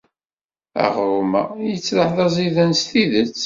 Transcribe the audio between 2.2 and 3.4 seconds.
aẓidan s tidet.